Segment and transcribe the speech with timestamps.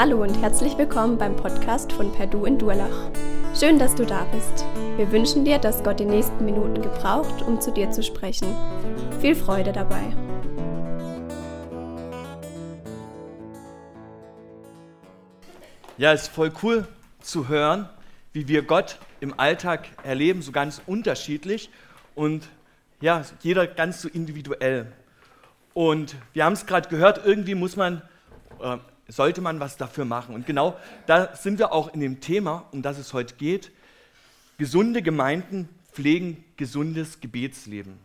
[0.00, 3.10] Hallo und herzlich willkommen beim Podcast von Perdu in Durlach.
[3.58, 4.64] Schön, dass du da bist.
[4.96, 8.54] Wir wünschen dir, dass Gott die nächsten Minuten gebraucht, um zu dir zu sprechen.
[9.20, 10.14] Viel Freude dabei.
[15.96, 16.86] Ja, es ist voll cool
[17.20, 17.88] zu hören,
[18.32, 21.70] wie wir Gott im Alltag erleben, so ganz unterschiedlich
[22.14, 22.48] und
[23.00, 24.92] ja, jeder ganz so individuell.
[25.74, 28.02] Und wir haben es gerade gehört, irgendwie muss man,
[28.62, 28.76] äh,
[29.08, 30.34] sollte man was dafür machen.
[30.34, 30.76] Und genau
[31.06, 33.72] da sind wir auch in dem Thema, um das es heute geht.
[34.58, 37.98] Gesunde Gemeinden pflegen gesundes Gebetsleben.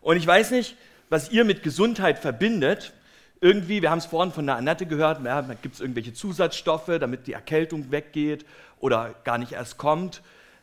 [0.00, 0.76] Und ich weiß nicht,
[1.08, 2.92] was ihr mit Gesundheit verbindet.
[3.40, 7.26] Irgendwie, wir haben es vorhin von der Annette gehört, ja, gibt es irgendwelche Zusatzstoffe, damit
[7.26, 8.44] die Erkältung weggeht
[8.80, 10.22] oder gar nicht erst kommt.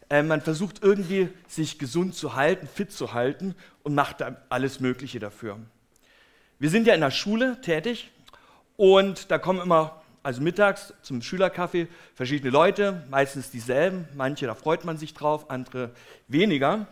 [0.09, 4.17] Äh, man versucht irgendwie, sich gesund zu halten, fit zu halten und macht
[4.49, 5.57] alles Mögliche dafür.
[6.59, 8.11] Wir sind ja in der Schule tätig
[8.77, 14.07] und da kommen immer, also mittags zum Schülerkaffee, verschiedene Leute, meistens dieselben.
[14.15, 15.91] Manche, da freut man sich drauf, andere
[16.27, 16.87] weniger.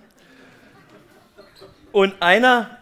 [1.92, 2.78] Und einer,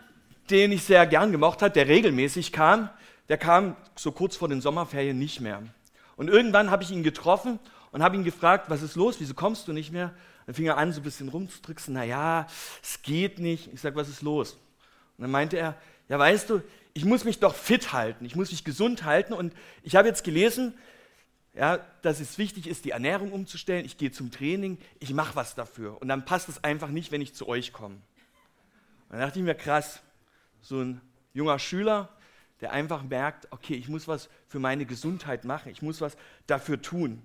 [0.49, 2.89] den ich sehr gern gemocht habe, der regelmäßig kam,
[3.30, 5.61] der kam so kurz vor den Sommerferien nicht mehr.
[6.15, 7.59] Und irgendwann habe ich ihn getroffen
[7.91, 10.13] und habe ihn gefragt, was ist los, wieso kommst du nicht mehr?
[10.45, 12.47] Dann fing er an, so ein bisschen rumzutricksen, naja,
[12.83, 13.73] es geht nicht.
[13.73, 14.53] Ich sage, was ist los?
[15.17, 15.75] Und dann meinte er,
[16.09, 16.61] ja weißt du,
[16.94, 19.53] ich muss mich doch fit halten, ich muss mich gesund halten und
[19.84, 20.73] ich habe jetzt gelesen,
[21.53, 23.86] ja, dass es wichtig ist, die Ernährung umzustellen.
[23.86, 27.22] Ich gehe zum Training, ich mache was dafür und dann passt es einfach nicht, wenn
[27.22, 27.95] ich zu euch komme.
[27.95, 30.02] Und dann dachte ich mir, krass,
[30.61, 31.02] so ein
[31.33, 32.09] junger Schüler,
[32.61, 36.16] der einfach merkt, okay, ich muss was für meine Gesundheit machen, ich muss was
[36.48, 37.22] dafür tun.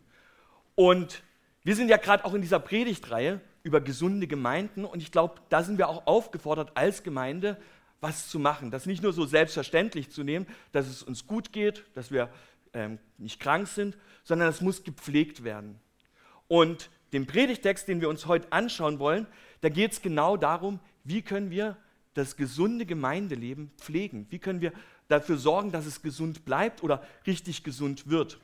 [0.74, 1.22] Und
[1.62, 5.62] wir sind ja gerade auch in dieser Predigtreihe über gesunde Gemeinden und ich glaube, da
[5.62, 7.60] sind wir auch aufgefordert als Gemeinde,
[8.00, 8.70] was zu machen.
[8.70, 12.30] Das nicht nur so selbstverständlich zu nehmen, dass es uns gut geht, dass wir
[12.72, 15.80] ähm, nicht krank sind, sondern es muss gepflegt werden.
[16.48, 19.26] Und den Predigtext, den wir uns heute anschauen wollen,
[19.60, 21.76] da geht es genau darum, wie können wir
[22.14, 24.26] das gesunde Gemeindeleben pflegen?
[24.30, 24.72] Wie können wir
[25.08, 28.38] dafür sorgen, dass es gesund bleibt oder richtig gesund wird?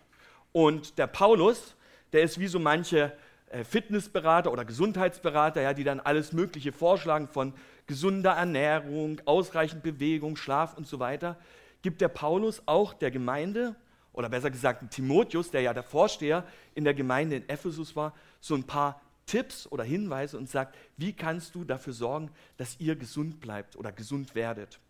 [0.52, 1.74] Und der Paulus,
[2.12, 3.12] der ist wie so manche
[3.50, 7.54] äh, Fitnessberater oder Gesundheitsberater, ja, die dann alles Mögliche vorschlagen von
[7.92, 11.36] gesunder Ernährung, ausreichend Bewegung, Schlaf und so weiter,
[11.82, 13.76] gibt der Paulus auch der Gemeinde,
[14.14, 18.54] oder besser gesagt Timotheus, der ja der Vorsteher in der Gemeinde in Ephesus war, so
[18.54, 23.40] ein paar Tipps oder Hinweise und sagt, wie kannst du dafür sorgen, dass ihr gesund
[23.40, 24.80] bleibt oder gesund werdet.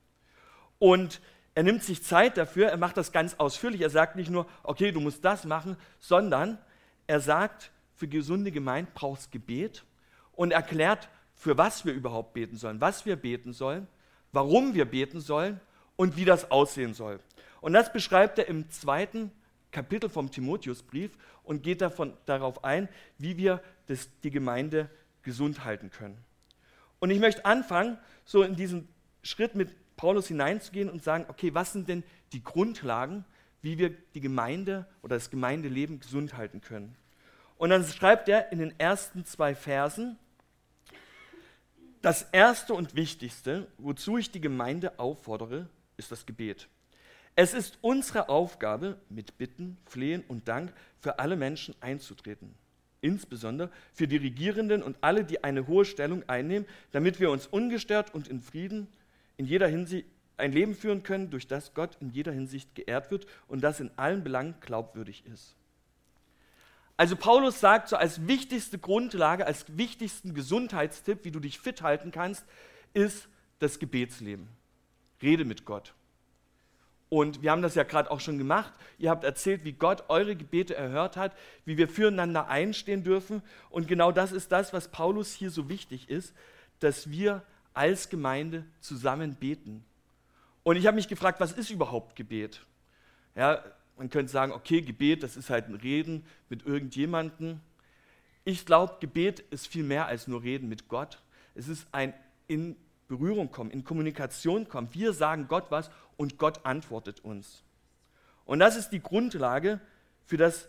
[0.78, 1.20] Und
[1.56, 3.80] er nimmt sich Zeit dafür, er macht das ganz ausführlich.
[3.80, 6.56] Er sagt nicht nur, okay, du musst das machen, sondern
[7.08, 9.82] er sagt, für gesunde Gemeinde brauchst Gebet
[10.30, 11.08] und erklärt,
[11.42, 13.88] für was wir überhaupt beten sollen, was wir beten sollen,
[14.30, 15.58] warum wir beten sollen
[15.96, 17.18] und wie das aussehen soll.
[17.60, 19.32] Und das beschreibt er im zweiten
[19.72, 21.10] Kapitel vom Timotheusbrief
[21.42, 22.88] und geht davon, darauf ein,
[23.18, 24.88] wie wir das, die Gemeinde
[25.24, 26.16] gesund halten können.
[27.00, 28.86] Und ich möchte anfangen, so in diesen
[29.24, 33.24] Schritt mit Paulus hineinzugehen und sagen, okay, was sind denn die Grundlagen,
[33.62, 36.94] wie wir die Gemeinde oder das Gemeindeleben gesund halten können?
[37.58, 40.18] Und dann schreibt er in den ersten zwei Versen,
[42.02, 46.68] das Erste und Wichtigste, wozu ich die Gemeinde auffordere, ist das Gebet.
[47.36, 52.54] Es ist unsere Aufgabe, mit Bitten, Flehen und Dank für alle Menschen einzutreten.
[53.00, 58.14] Insbesondere für die Regierenden und alle, die eine hohe Stellung einnehmen, damit wir uns ungestört
[58.14, 58.88] und in Frieden
[59.36, 63.26] in jeder Hinsicht ein Leben führen können, durch das Gott in jeder Hinsicht geehrt wird
[63.48, 65.56] und das in allen Belangen glaubwürdig ist.
[67.02, 72.12] Also Paulus sagt so als wichtigste Grundlage, als wichtigsten Gesundheitstipp, wie du dich fit halten
[72.12, 72.44] kannst,
[72.94, 73.26] ist
[73.58, 74.46] das Gebetsleben.
[75.20, 75.94] Rede mit Gott.
[77.08, 78.72] Und wir haben das ja gerade auch schon gemacht.
[78.98, 83.42] Ihr habt erzählt, wie Gott eure Gebete erhört hat, wie wir füreinander einstehen dürfen.
[83.68, 86.32] Und genau das ist das, was Paulus hier so wichtig ist,
[86.78, 87.42] dass wir
[87.74, 89.84] als Gemeinde zusammen beten.
[90.62, 92.64] Und ich habe mich gefragt, was ist überhaupt Gebet?
[93.34, 93.60] Ja,
[93.96, 97.60] man könnte sagen, okay, Gebet, das ist halt ein Reden mit irgendjemandem.
[98.44, 101.18] Ich glaube, Gebet ist viel mehr als nur Reden mit Gott.
[101.54, 102.14] Es ist ein
[102.48, 102.76] in
[103.08, 104.88] Berührung kommen, in Kommunikation kommen.
[104.92, 107.62] Wir sagen Gott was und Gott antwortet uns.
[108.44, 109.80] Und das ist die Grundlage
[110.26, 110.68] für, das,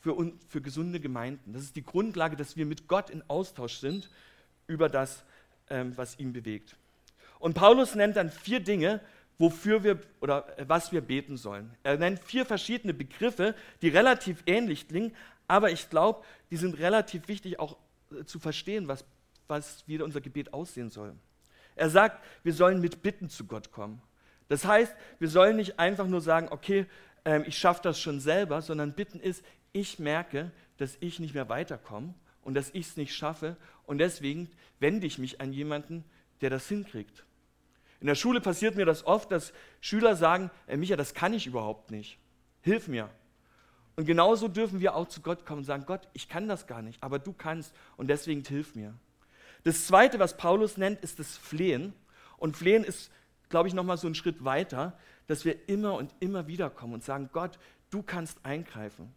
[0.00, 1.52] für, für gesunde Gemeinden.
[1.52, 4.10] Das ist die Grundlage, dass wir mit Gott in Austausch sind
[4.66, 5.24] über das,
[5.70, 6.76] ähm, was ihn bewegt.
[7.38, 9.00] Und Paulus nennt dann vier Dinge,
[9.38, 11.74] wofür wir oder was wir beten sollen.
[11.82, 15.14] Er nennt vier verschiedene Begriffe, die relativ ähnlich klingen,
[15.48, 17.76] aber ich glaube, die sind relativ wichtig auch
[18.12, 19.04] äh, zu verstehen, was,
[19.48, 21.14] was wieder unser Gebet aussehen soll.
[21.76, 24.00] Er sagt, wir sollen mit Bitten zu Gott kommen.
[24.48, 26.86] Das heißt, wir sollen nicht einfach nur sagen, okay,
[27.24, 31.48] ähm, ich schaffe das schon selber, sondern bitten ist, ich merke, dass ich nicht mehr
[31.48, 36.04] weiterkomme und dass ich es nicht schaffe und deswegen wende ich mich an jemanden,
[36.40, 37.24] der das hinkriegt.
[38.04, 41.46] In der Schule passiert mir das oft, dass Schüler sagen, äh, Micha, das kann ich
[41.46, 42.18] überhaupt nicht.
[42.60, 43.08] Hilf mir.
[43.96, 46.82] Und genauso dürfen wir auch zu Gott kommen und sagen, Gott, ich kann das gar
[46.82, 48.92] nicht, aber du kannst und deswegen hilf mir.
[49.62, 51.94] Das Zweite, was Paulus nennt, ist das Flehen.
[52.36, 53.10] Und Flehen ist,
[53.48, 57.04] glaube ich, nochmal so einen Schritt weiter, dass wir immer und immer wieder kommen und
[57.04, 57.58] sagen, Gott,
[57.88, 59.14] du kannst eingreifen.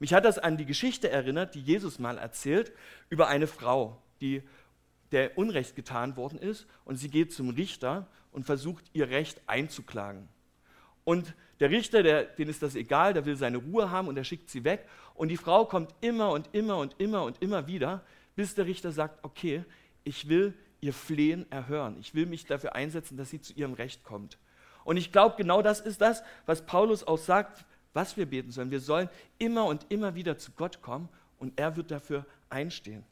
[0.00, 2.72] Mich hat das an die Geschichte erinnert, die Jesus mal erzählt,
[3.10, 4.42] über eine Frau, die
[5.12, 10.28] der Unrecht getan worden ist und sie geht zum Richter und versucht, ihr Recht einzuklagen.
[11.04, 14.24] Und der Richter, der, dem ist das egal, der will seine Ruhe haben und er
[14.24, 14.86] schickt sie weg.
[15.14, 18.04] Und die Frau kommt immer und immer und immer und immer wieder,
[18.36, 19.64] bis der Richter sagt, okay,
[20.04, 21.96] ich will ihr Flehen erhören.
[21.98, 24.38] Ich will mich dafür einsetzen, dass sie zu ihrem Recht kommt.
[24.84, 27.64] Und ich glaube, genau das ist das, was Paulus auch sagt,
[27.94, 28.70] was wir beten sollen.
[28.70, 29.08] Wir sollen
[29.38, 31.08] immer und immer wieder zu Gott kommen
[31.38, 33.04] und er wird dafür einstehen.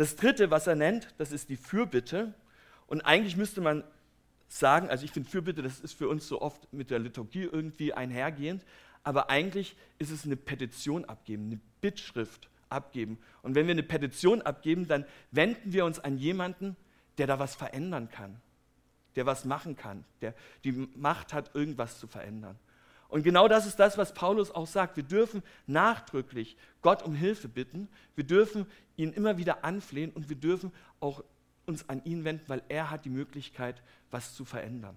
[0.00, 2.32] Das dritte, was er nennt, das ist die Fürbitte.
[2.86, 3.84] Und eigentlich müsste man
[4.48, 7.92] sagen, also ich finde Fürbitte, das ist für uns so oft mit der Liturgie irgendwie
[7.92, 8.64] einhergehend,
[9.02, 13.18] aber eigentlich ist es eine Petition abgeben, eine Bittschrift abgeben.
[13.42, 16.76] Und wenn wir eine Petition abgeben, dann wenden wir uns an jemanden,
[17.18, 18.40] der da was verändern kann,
[19.16, 20.32] der was machen kann, der
[20.64, 22.58] die Macht hat, irgendwas zu verändern.
[23.10, 24.96] Und genau das ist das, was Paulus auch sagt.
[24.96, 27.88] Wir dürfen nachdrücklich Gott um Hilfe bitten.
[28.14, 28.66] Wir dürfen
[28.96, 31.24] ihn immer wieder anflehen und wir dürfen auch
[31.66, 34.96] uns an ihn wenden, weil er hat die Möglichkeit, was zu verändern.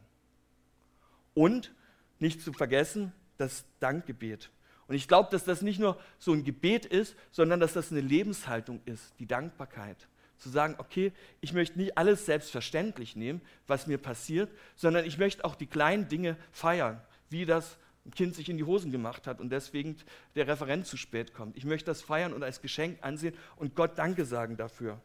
[1.33, 1.73] Und
[2.19, 4.51] nicht zu vergessen, das Dankgebet.
[4.87, 8.01] Und ich glaube, dass das nicht nur so ein Gebet ist, sondern dass das eine
[8.01, 10.07] Lebenshaltung ist, die Dankbarkeit.
[10.37, 15.45] Zu sagen, okay, ich möchte nicht alles selbstverständlich nehmen, was mir passiert, sondern ich möchte
[15.45, 19.39] auch die kleinen Dinge feiern, wie das ein Kind sich in die Hosen gemacht hat
[19.39, 19.95] und deswegen
[20.35, 21.55] der Referent zu spät kommt.
[21.55, 24.99] Ich möchte das feiern und als Geschenk ansehen und Gott Danke sagen dafür.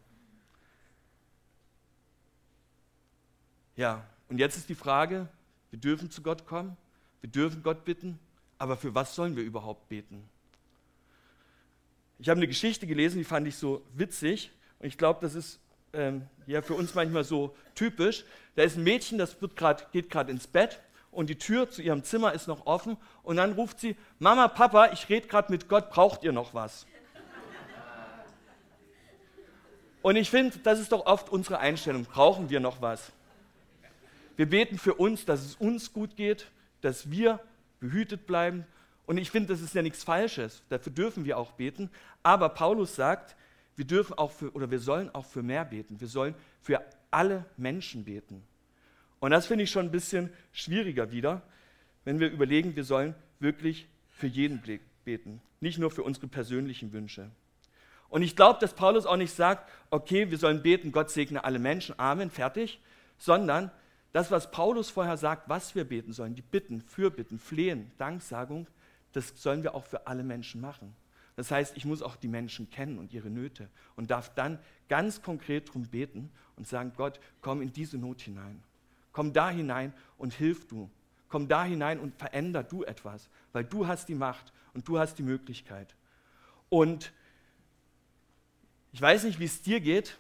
[3.76, 5.28] Ja, und jetzt ist die Frage,
[5.70, 6.76] wir dürfen zu Gott kommen,
[7.20, 8.18] wir dürfen Gott bitten,
[8.58, 10.28] aber für was sollen wir überhaupt beten?
[12.18, 15.60] Ich habe eine Geschichte gelesen, die fand ich so witzig und ich glaube, das ist
[15.92, 18.24] ähm, ja für uns manchmal so typisch.
[18.56, 20.80] Da ist ein Mädchen, das grad, geht gerade ins Bett
[21.10, 24.92] und die Tür zu ihrem Zimmer ist noch offen und dann ruft sie, Mama, Papa,
[24.92, 26.86] ich rede gerade mit Gott, braucht ihr noch was?
[30.02, 33.12] Und ich finde, das ist doch oft unsere Einstellung, brauchen wir noch was?
[34.36, 36.46] Wir beten für uns, dass es uns gut geht,
[36.80, 37.40] dass wir
[37.80, 38.64] behütet bleiben.
[39.04, 40.62] Und ich finde, das ist ja nichts Falsches.
[40.68, 41.90] Dafür dürfen wir auch beten.
[42.22, 43.34] Aber Paulus sagt,
[43.74, 46.00] wir dürfen auch für, oder wir sollen auch für mehr beten.
[46.00, 48.44] Wir sollen für alle Menschen beten.
[49.20, 51.42] Und das finde ich schon ein bisschen schwieriger wieder,
[52.04, 54.62] wenn wir überlegen, wir sollen wirklich für jeden
[55.04, 57.30] beten, nicht nur für unsere persönlichen Wünsche.
[58.08, 61.58] Und ich glaube, dass Paulus auch nicht sagt, okay, wir sollen beten, Gott segne alle
[61.58, 62.80] Menschen, Amen, fertig,
[63.18, 63.70] sondern
[64.12, 68.66] das, was Paulus vorher sagt, was wir beten sollen, die Bitten, Fürbitten, Flehen, Danksagung,
[69.12, 70.94] das sollen wir auch für alle Menschen machen.
[71.36, 75.22] Das heißt, ich muss auch die Menschen kennen und ihre Nöte und darf dann ganz
[75.22, 78.62] konkret darum beten und sagen, Gott, komm in diese Not hinein.
[79.18, 80.88] Komm da hinein und hilf du.
[81.28, 85.18] Komm da hinein und veränder du etwas, weil du hast die Macht und du hast
[85.18, 85.96] die Möglichkeit.
[86.68, 87.12] Und
[88.92, 90.18] ich weiß nicht, wie es dir geht,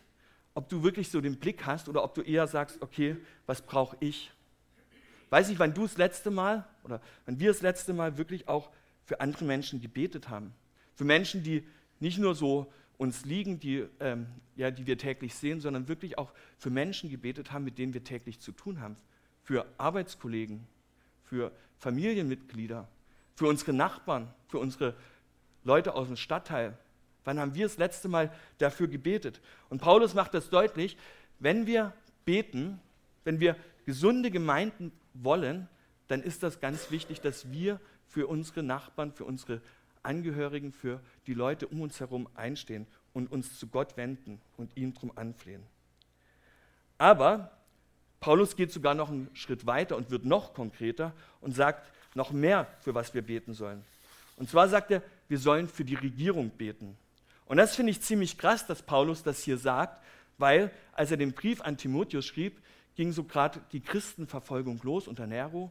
[0.52, 3.96] ob du wirklich so den Blick hast oder ob du eher sagst, okay, was brauche
[4.00, 4.32] ich?
[5.30, 8.68] Weiß nicht, wann du das letzte Mal oder wann wir das letzte Mal wirklich auch
[9.04, 10.52] für andere Menschen gebetet haben.
[10.96, 11.64] Für Menschen, die
[12.00, 14.26] nicht nur so uns liegen, die, ähm,
[14.56, 18.04] ja, die wir täglich sehen, sondern wirklich auch für Menschen gebetet haben, mit denen wir
[18.04, 18.96] täglich zu tun haben.
[19.42, 20.66] Für Arbeitskollegen,
[21.24, 22.86] für Familienmitglieder,
[23.34, 24.94] für unsere Nachbarn, für unsere
[25.64, 26.76] Leute aus dem Stadtteil,
[27.28, 29.42] Wann haben wir das letzte Mal dafür gebetet?
[29.68, 30.96] Und Paulus macht das deutlich,
[31.38, 31.92] wenn wir
[32.24, 32.80] beten,
[33.24, 35.68] wenn wir gesunde Gemeinden wollen,
[36.06, 39.60] dann ist das ganz wichtig, dass wir für unsere Nachbarn, für unsere
[40.08, 44.94] Angehörigen, für die Leute um uns herum einstehen und uns zu Gott wenden und ihn
[44.94, 45.62] darum anflehen.
[46.96, 47.52] Aber
[48.18, 52.66] Paulus geht sogar noch einen Schritt weiter und wird noch konkreter und sagt noch mehr,
[52.80, 53.84] für was wir beten sollen.
[54.36, 56.96] Und zwar sagt er, wir sollen für die Regierung beten.
[57.46, 60.02] Und das finde ich ziemlich krass, dass Paulus das hier sagt,
[60.38, 62.60] weil als er den Brief an Timotheus schrieb,
[62.96, 65.70] ging so gerade die Christenverfolgung los unter Nero.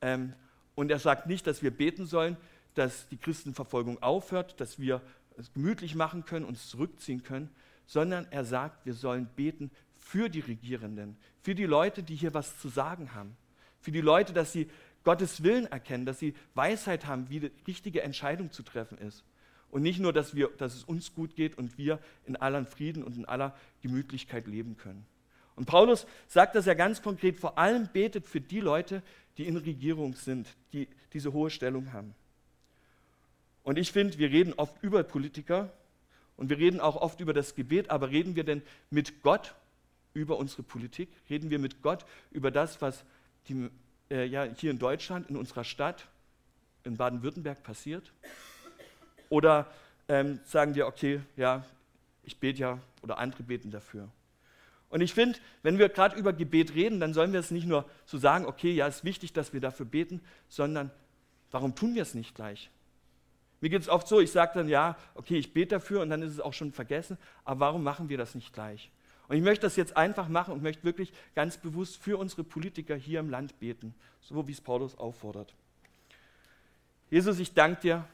[0.00, 0.32] Ähm,
[0.74, 2.36] und er sagt nicht, dass wir beten sollen,
[2.78, 5.02] dass die Christenverfolgung aufhört, dass wir
[5.36, 7.50] es gemütlich machen können, uns zurückziehen können,
[7.86, 12.58] sondern er sagt, wir sollen beten für die Regierenden, für die Leute, die hier was
[12.58, 13.36] zu sagen haben,
[13.80, 14.70] für die Leute, dass sie
[15.04, 19.24] Gottes Willen erkennen, dass sie Weisheit haben, wie die richtige Entscheidung zu treffen ist.
[19.70, 23.02] Und nicht nur, dass, wir, dass es uns gut geht und wir in aller Frieden
[23.02, 25.06] und in aller Gemütlichkeit leben können.
[25.56, 29.02] Und Paulus sagt das ja ganz konkret, vor allem betet für die Leute,
[29.36, 32.14] die in Regierung sind, die diese hohe Stellung haben.
[33.68, 35.70] Und ich finde, wir reden oft über Politiker
[36.38, 39.54] und wir reden auch oft über das Gebet, aber reden wir denn mit Gott
[40.14, 41.10] über unsere Politik?
[41.28, 43.04] Reden wir mit Gott über das, was
[43.46, 43.68] die,
[44.10, 46.08] äh, ja, hier in Deutschland, in unserer Stadt,
[46.84, 48.10] in Baden-Württemberg passiert?
[49.28, 49.70] Oder
[50.08, 51.62] ähm, sagen wir, okay, ja,
[52.22, 54.08] ich bete ja oder andere beten dafür.
[54.88, 57.84] Und ich finde, wenn wir gerade über Gebet reden, dann sollen wir es nicht nur
[58.06, 60.90] so sagen, okay, ja, es ist wichtig, dass wir dafür beten, sondern
[61.50, 62.70] warum tun wir es nicht gleich?
[63.60, 66.22] Mir geht es oft so, ich sage dann, ja, okay, ich bete dafür und dann
[66.22, 68.90] ist es auch schon vergessen, aber warum machen wir das nicht gleich?
[69.28, 72.94] Und ich möchte das jetzt einfach machen und möchte wirklich ganz bewusst für unsere Politiker
[72.96, 75.54] hier im Land beten, so wie es Paulus auffordert.
[77.10, 78.04] Jesus, ich danke dir,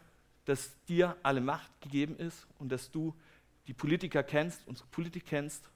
[0.44, 3.14] dass dir alle Macht gegeben ist und dass du
[3.66, 5.70] die Politiker kennst, unsere Politik kennst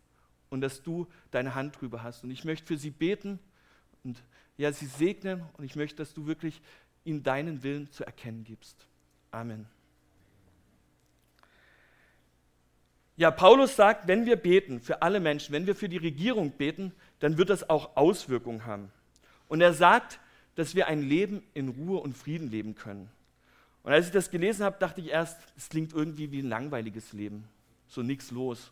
[0.50, 2.24] und dass du deine Hand drüber hast.
[2.24, 3.38] Und ich möchte für sie beten
[4.04, 4.22] und
[4.56, 6.60] ja, sie segnen und ich möchte, dass du wirklich
[7.04, 8.86] ihnen deinen Willen zu erkennen gibst.
[9.30, 9.66] Amen.
[13.16, 16.92] Ja, Paulus sagt, wenn wir beten für alle Menschen, wenn wir für die Regierung beten,
[17.18, 18.92] dann wird das auch Auswirkungen haben.
[19.48, 20.20] Und er sagt,
[20.54, 23.10] dass wir ein Leben in Ruhe und Frieden leben können.
[23.82, 27.12] Und als ich das gelesen habe, dachte ich erst, es klingt irgendwie wie ein langweiliges
[27.12, 27.48] Leben,
[27.88, 28.70] so nichts los.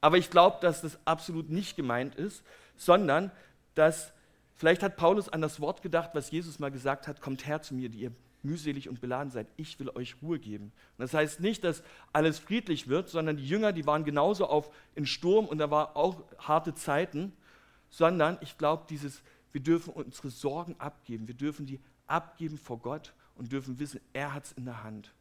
[0.00, 2.42] Aber ich glaube, dass das absolut nicht gemeint ist,
[2.76, 3.30] sondern
[3.74, 4.12] dass
[4.54, 7.74] vielleicht hat Paulus an das Wort gedacht, was Jesus mal gesagt hat, kommt her zu
[7.74, 8.12] mir, die ihr
[8.44, 10.72] mühselig und beladen seid, ich will euch Ruhe geben.
[10.96, 11.82] Und das heißt nicht, dass
[12.12, 15.96] alles friedlich wird, sondern die Jünger, die waren genauso auf in Sturm und da war
[15.96, 17.32] auch harte Zeiten,
[17.90, 23.12] sondern ich glaube, dieses, wir dürfen unsere Sorgen abgeben, wir dürfen die abgeben vor Gott
[23.36, 25.12] und dürfen wissen, er hat es in der Hand.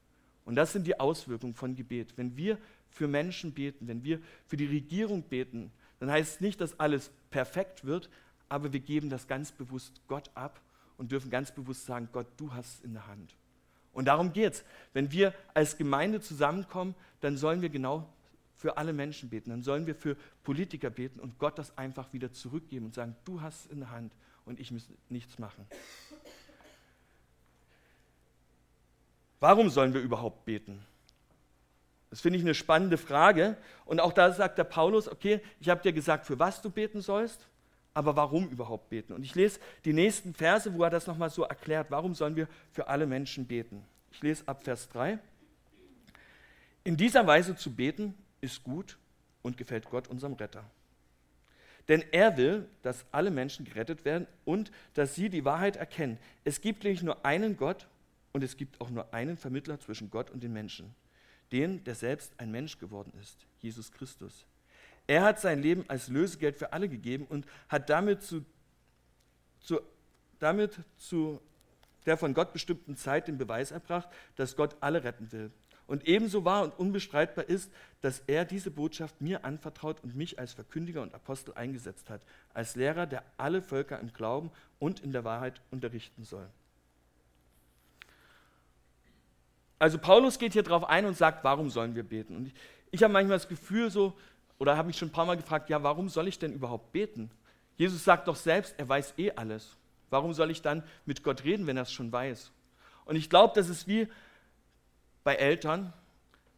[0.46, 2.14] Und das sind die Auswirkungen von Gebet.
[2.16, 2.58] Wenn wir
[2.90, 7.12] für Menschen beten, wenn wir für die Regierung beten, dann heißt es nicht, dass alles
[7.30, 8.10] perfekt wird,
[8.48, 10.60] aber wir geben das ganz bewusst Gott ab
[11.00, 13.34] und dürfen ganz bewusst sagen, Gott, du hast es in der Hand.
[13.94, 14.64] Und darum geht es.
[14.94, 18.08] Wenn wir als Gemeinde zusammenkommen, dann sollen wir genau
[18.58, 19.50] für alle Menschen beten.
[19.50, 23.42] Dann sollen wir für Politiker beten und Gott das einfach wieder zurückgeben und sagen, du
[23.42, 24.14] hast es in der Hand
[24.46, 25.66] und ich muss nichts machen.
[29.40, 30.86] Warum sollen wir überhaupt beten?
[32.10, 33.56] Das finde ich eine spannende Frage.
[33.86, 37.00] Und auch da sagt der Paulus, okay, ich habe dir gesagt, für was du beten
[37.00, 37.48] sollst,
[38.00, 39.12] aber warum überhaupt beten?
[39.12, 42.48] Und ich lese die nächsten Verse, wo er das nochmal so erklärt, warum sollen wir
[42.72, 43.84] für alle Menschen beten?
[44.14, 45.20] Ich lese ab Vers 3.
[46.86, 48.98] In dieser Weise zu beten ist gut
[49.42, 50.64] und gefällt Gott, unserem Retter.
[51.90, 56.20] Denn er will, dass alle Menschen gerettet werden und dass sie die Wahrheit erkennen.
[56.46, 57.86] Es gibt nämlich nur einen Gott
[58.32, 60.96] und es gibt auch nur einen Vermittler zwischen Gott und den Menschen,
[61.52, 64.46] den, der selbst ein Mensch geworden ist, Jesus Christus.
[65.10, 68.46] Er hat sein Leben als Lösegeld für alle gegeben und hat damit zu,
[69.60, 69.82] zu,
[70.38, 71.42] damit zu
[72.06, 75.50] der von Gott bestimmten Zeit den Beweis erbracht, dass Gott alle retten will.
[75.88, 80.54] Und ebenso wahr und unbestreitbar ist, dass er diese Botschaft mir anvertraut und mich als
[80.54, 82.22] Verkündiger und Apostel eingesetzt hat,
[82.54, 86.48] als Lehrer, der alle Völker im Glauben und in der Wahrheit unterrichten soll.
[89.80, 92.36] Also Paulus geht hier drauf ein und sagt, warum sollen wir beten?
[92.36, 92.54] Und ich,
[92.92, 94.16] ich habe manchmal das Gefühl so,
[94.60, 97.32] oder habe mich schon ein paar Mal gefragt, ja, warum soll ich denn überhaupt beten?
[97.78, 99.78] Jesus sagt doch selbst, er weiß eh alles.
[100.10, 102.52] Warum soll ich dann mit Gott reden, wenn er es schon weiß?
[103.06, 104.08] Und ich glaube, das ist wie
[105.24, 105.94] bei Eltern,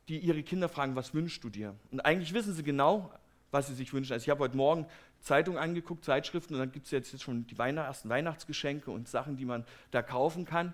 [0.08, 1.75] die ihre Kinder fragen, was wünschst du dir?
[1.91, 3.12] Und eigentlich wissen sie genau,
[3.51, 4.13] was sie sich wünschen.
[4.13, 4.88] Also ich habe heute Morgen
[5.20, 9.46] Zeitungen angeguckt, Zeitschriften, und dann gibt es jetzt schon die ersten Weihnachtsgeschenke und Sachen, die
[9.46, 10.74] man da kaufen kann.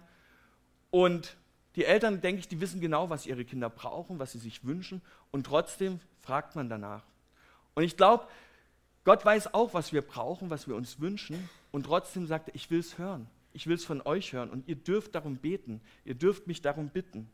[0.89, 1.35] Und
[1.75, 5.01] die Eltern, denke ich, die wissen genau, was ihre Kinder brauchen, was sie sich wünschen,
[5.31, 7.03] und trotzdem fragt man danach.
[7.77, 8.25] Und ich glaube,
[9.03, 12.71] Gott weiß auch, was wir brauchen, was wir uns wünschen, und trotzdem sagt er, ich
[12.71, 13.29] will es hören.
[13.53, 15.79] Ich will es von euch hören und ihr dürft darum beten.
[16.03, 17.29] Ihr dürft mich darum bitten.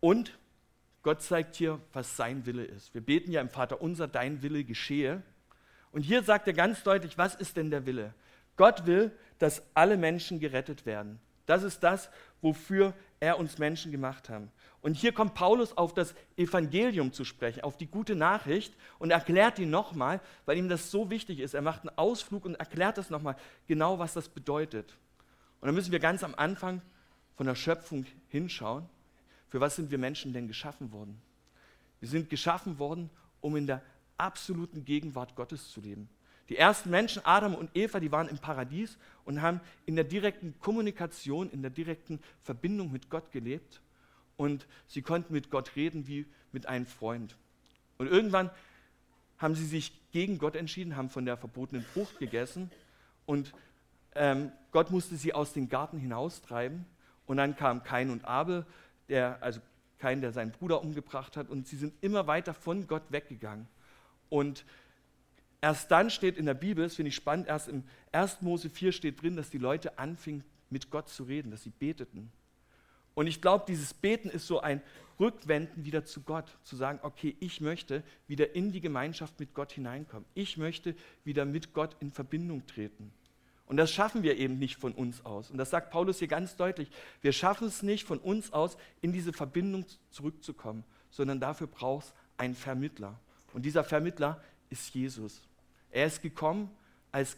[0.00, 0.36] Und
[1.04, 2.92] Gott zeigt hier, was sein Wille ist.
[2.92, 5.22] Wir beten ja im Vater unser, dein Wille geschehe.
[5.92, 8.14] Und hier sagt er ganz deutlich, was ist denn der Wille?
[8.56, 11.20] Gott will, dass alle Menschen gerettet werden.
[11.46, 12.10] Das ist das,
[12.42, 14.42] wofür er uns Menschen gemacht hat.
[14.80, 19.58] Und hier kommt Paulus auf das Evangelium zu sprechen, auf die gute Nachricht und erklärt
[19.58, 21.52] die nochmal, weil ihm das so wichtig ist.
[21.52, 23.36] Er macht einen Ausflug und erklärt das nochmal
[23.68, 24.96] genau, was das bedeutet.
[25.60, 26.80] Und dann müssen wir ganz am Anfang
[27.36, 28.88] von der Schöpfung hinschauen.
[29.48, 31.20] Für was sind wir Menschen denn geschaffen worden?
[32.00, 33.10] Wir sind geschaffen worden,
[33.42, 33.82] um in der
[34.16, 36.08] absoluten Gegenwart Gottes zu leben.
[36.50, 40.54] Die ersten Menschen, Adam und Eva, die waren im Paradies und haben in der direkten
[40.60, 43.80] Kommunikation, in der direkten Verbindung mit Gott gelebt.
[44.36, 47.36] Und sie konnten mit Gott reden wie mit einem Freund.
[47.98, 48.50] Und irgendwann
[49.38, 52.70] haben sie sich gegen Gott entschieden, haben von der verbotenen Frucht gegessen
[53.26, 53.54] und
[54.14, 56.84] ähm, Gott musste sie aus dem Garten hinaustreiben.
[57.26, 58.66] Und dann kam Kain und Abel,
[59.08, 59.60] der, also
[59.98, 63.68] Kain, der seinen Bruder umgebracht hat, und sie sind immer weiter von Gott weggegangen.
[64.28, 64.64] Und
[65.60, 68.42] erst dann steht in der Bibel, das finde ich spannend, erst im 1.
[68.42, 72.30] Mose 4 steht drin, dass die Leute anfingen, mit Gott zu reden, dass sie beteten.
[73.14, 74.80] Und ich glaube, dieses Beten ist so ein
[75.18, 79.72] Rückwenden wieder zu Gott, zu sagen, okay, ich möchte wieder in die Gemeinschaft mit Gott
[79.72, 80.24] hineinkommen.
[80.34, 83.12] Ich möchte wieder mit Gott in Verbindung treten.
[83.66, 85.50] Und das schaffen wir eben nicht von uns aus.
[85.50, 86.88] Und das sagt Paulus hier ganz deutlich.
[87.20, 92.14] Wir schaffen es nicht von uns aus, in diese Verbindung zurückzukommen, sondern dafür braucht es
[92.36, 93.20] einen Vermittler.
[93.52, 95.42] Und dieser Vermittler ist Jesus.
[95.90, 96.70] Er ist gekommen
[97.12, 97.36] als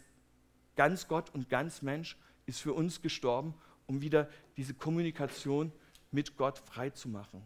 [0.76, 2.16] ganz Gott und ganz Mensch,
[2.46, 3.54] ist für uns gestorben,
[3.86, 5.72] um wieder diese Kommunikation
[6.10, 7.42] mit Gott frei zu machen.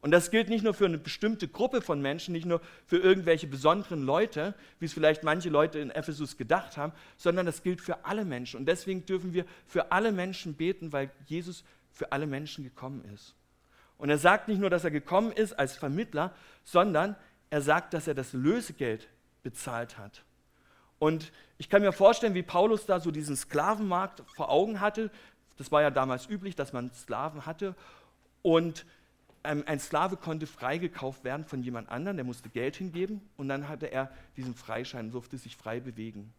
[0.00, 3.46] Und das gilt nicht nur für eine bestimmte Gruppe von Menschen, nicht nur für irgendwelche
[3.46, 8.04] besonderen Leute, wie es vielleicht manche Leute in Ephesus gedacht haben, sondern das gilt für
[8.04, 8.60] alle Menschen.
[8.60, 13.34] Und deswegen dürfen wir für alle Menschen beten, weil Jesus für alle Menschen gekommen ist.
[13.98, 17.16] Und er sagt nicht nur, dass er gekommen ist als Vermittler, sondern
[17.48, 19.08] er sagt, dass er das Lösegeld
[19.42, 20.25] bezahlt hat.
[20.98, 25.10] Und ich kann mir vorstellen, wie Paulus da so diesen Sklavenmarkt vor Augen hatte.
[25.56, 27.74] Das war ja damals üblich, dass man Sklaven hatte.
[28.42, 28.86] Und
[29.46, 33.68] ähm, ein Sklave konnte freigekauft werden von jemand anderem, der musste Geld hingeben und dann
[33.68, 36.32] hatte er diesen Freischein, durfte sich frei bewegen.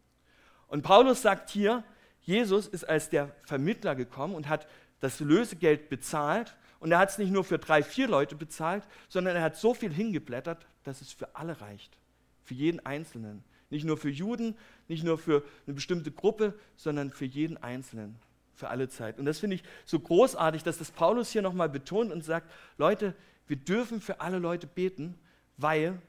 [0.68, 1.84] Und Paulus sagt hier,
[2.22, 4.68] Jesus ist als der Vermittler gekommen und hat
[5.00, 6.58] das Lösegeld bezahlt.
[6.80, 9.74] Und er hat es nicht nur für drei, vier Leute bezahlt, sondern er hat so
[9.74, 11.98] viel hingeblättert, dass es für alle reicht.
[12.44, 13.44] Für jeden Einzelnen.
[13.70, 14.56] Nicht nur für Juden,
[14.88, 18.16] nicht nur für eine bestimmte Gruppe, sondern für jeden Einzelnen
[18.58, 19.20] für alle Zeit.
[19.20, 23.14] Und das finde ich so großartig, dass das Paulus hier nochmal betont und sagt, Leute,
[23.46, 25.16] wir dürfen für alle Leute beten,
[25.58, 26.02] weil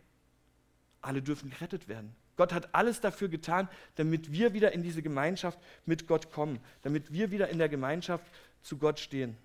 [1.03, 2.15] alle dürfen gerettet werden.
[2.37, 7.13] Gott hat alles dafür getan, damit wir wieder in diese Gemeinschaft mit Gott kommen, damit
[7.13, 8.25] wir wieder in der Gemeinschaft
[8.63, 9.37] zu Gott stehen.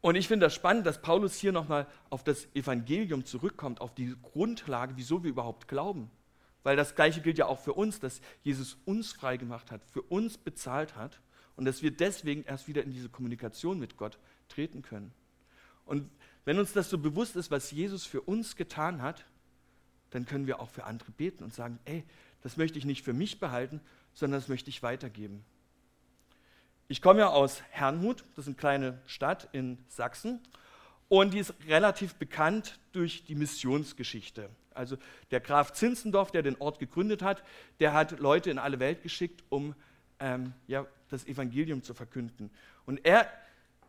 [0.00, 4.14] Und ich finde das spannend, dass Paulus hier nochmal auf das Evangelium zurückkommt, auf die
[4.22, 6.10] Grundlage, wieso wir überhaupt glauben.
[6.62, 10.02] Weil das Gleiche gilt ja auch für uns, dass Jesus uns frei gemacht hat, für
[10.02, 11.20] uns bezahlt hat
[11.56, 14.18] und dass wir deswegen erst wieder in diese Kommunikation mit Gott
[14.48, 15.12] treten können.
[15.84, 16.10] Und
[16.44, 19.24] wenn uns das so bewusst ist, was Jesus für uns getan hat,
[20.10, 22.04] dann können wir auch für andere beten und sagen, ey,
[22.42, 23.80] das möchte ich nicht für mich behalten,
[24.14, 25.44] sondern das möchte ich weitergeben.
[26.88, 30.40] Ich komme ja aus Herrnhut, das ist eine kleine Stadt in Sachsen,
[31.08, 34.48] und die ist relativ bekannt durch die Missionsgeschichte.
[34.78, 34.96] Also
[35.30, 37.42] der Graf Zinzendorf, der den Ort gegründet hat,
[37.80, 39.74] der hat Leute in alle Welt geschickt, um
[40.20, 42.50] ähm, ja, das Evangelium zu verkünden.
[42.86, 43.30] Und er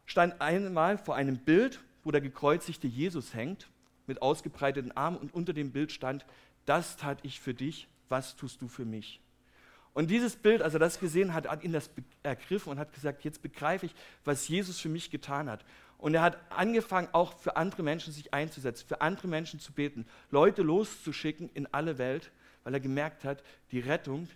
[0.06, 3.70] stand einmal vor einem Bild, wo der gekreuzigte Jesus hängt,
[4.08, 6.26] mit ausgebreiteten Armen und unter dem Bild stand,
[6.66, 9.22] das tat ich für dich, was tust du für mich?
[9.94, 11.90] Und dieses Bild, als er das gesehen hat, hat ihn das
[12.24, 15.66] ergriffen und hat gesagt, jetzt begreife ich, was Jesus für mich getan hat.
[16.00, 20.08] Und er hat angefangen, auch für andere Menschen sich einzusetzen, für andere Menschen zu beten,
[20.32, 22.32] Leute loszuschicken in alle Welt,
[22.64, 24.30] weil er gemerkt hat, die Rettung,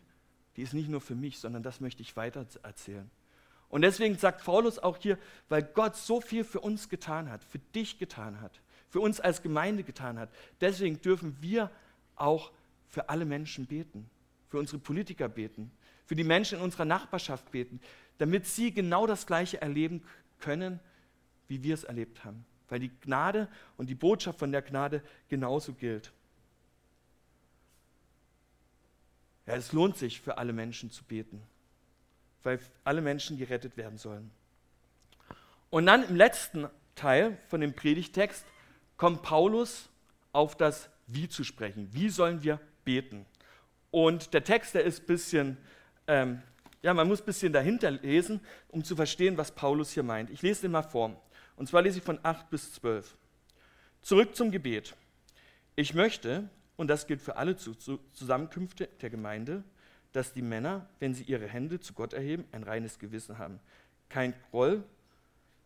[0.57, 3.09] die ist nicht nur für mich, sondern das möchte ich weiter erzählen.
[3.69, 7.59] Und deswegen sagt Paulus auch hier, weil Gott so viel für uns getan hat, für
[7.73, 11.71] dich getan hat, für uns als Gemeinde getan hat, deswegen dürfen wir
[12.15, 12.51] auch
[12.89, 14.09] für alle Menschen beten,
[14.49, 15.71] für unsere Politiker beten,
[16.05, 17.79] für die Menschen in unserer Nachbarschaft beten,
[18.17, 20.03] damit sie genau das Gleiche erleben
[20.39, 20.79] können,
[21.47, 22.45] wie wir es erlebt haben.
[22.69, 26.11] Weil die Gnade und die Botschaft von der Gnade genauso gilt.
[29.45, 31.43] Ja, es lohnt sich für alle Menschen zu beten,
[32.43, 34.31] weil alle Menschen gerettet werden sollen.
[35.69, 38.45] Und dann im letzten Teil von dem Predigtext
[38.95, 39.89] kommt Paulus
[40.31, 41.89] auf das Wie zu sprechen.
[41.91, 43.25] Wie sollen wir beten?
[43.91, 45.57] Und der Text, der ist ein bisschen
[46.07, 46.41] ähm,
[46.83, 50.29] ja, man muss ein bisschen dahinter lesen, um zu verstehen, was Paulus hier meint.
[50.29, 51.19] Ich lese den mal vor.
[51.55, 53.15] Und zwar lese ich von 8 bis 12.
[54.01, 54.95] Zurück zum Gebet.
[55.75, 59.63] Ich möchte, und das gilt für alle Zusammenkünfte der Gemeinde,
[60.11, 63.59] dass die Männer, wenn sie ihre Hände zu Gott erheben, ein reines Gewissen haben,
[64.09, 64.83] kein Groll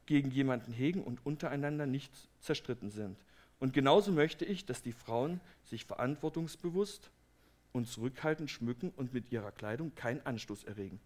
[0.05, 3.17] gegen jemanden hegen und untereinander nicht zerstritten sind.
[3.59, 7.11] Und genauso möchte ich, dass die Frauen sich verantwortungsbewusst
[7.73, 10.99] und zurückhaltend schmücken und mit ihrer Kleidung keinen Anstoß erregen.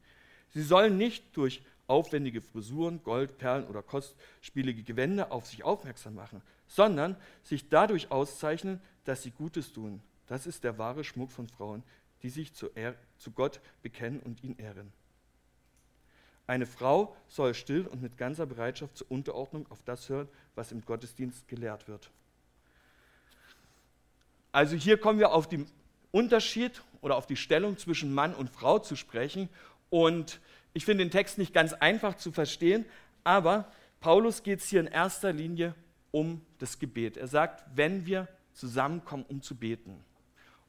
[0.49, 6.41] Sie sollen nicht durch aufwendige Frisuren, Gold, Perlen oder kostspielige Gewänder auf sich aufmerksam machen,
[6.67, 10.01] sondern sich dadurch auszeichnen, dass sie Gutes tun.
[10.27, 11.83] Das ist der wahre Schmuck von Frauen,
[12.23, 12.69] die sich zu,
[13.17, 14.93] zu Gott bekennen und ihn ehren.
[16.47, 20.83] Eine Frau soll still und mit ganzer Bereitschaft zur Unterordnung auf das hören, was im
[20.85, 22.09] Gottesdienst gelehrt wird.
[24.51, 25.65] Also hier kommen wir auf den
[26.11, 29.49] Unterschied oder auf die Stellung zwischen Mann und Frau zu sprechen.
[29.89, 30.39] Und
[30.73, 32.85] ich finde den Text nicht ganz einfach zu verstehen,
[33.23, 35.75] aber Paulus geht es hier in erster Linie
[36.11, 37.17] um das Gebet.
[37.17, 40.03] Er sagt, wenn wir zusammenkommen, um zu beten.